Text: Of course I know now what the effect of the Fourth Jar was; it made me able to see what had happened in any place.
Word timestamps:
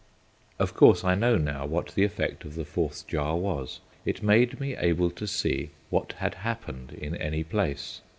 Of 0.57 0.73
course 0.73 1.03
I 1.03 1.13
know 1.13 1.37
now 1.37 1.67
what 1.67 1.89
the 1.93 2.03
effect 2.03 2.43
of 2.43 2.55
the 2.55 2.65
Fourth 2.65 3.05
Jar 3.05 3.35
was; 3.37 3.81
it 4.03 4.23
made 4.23 4.59
me 4.59 4.75
able 4.75 5.11
to 5.11 5.27
see 5.27 5.69
what 5.91 6.13
had 6.13 6.33
happened 6.41 6.93
in 6.93 7.15
any 7.17 7.43
place. 7.43 8.01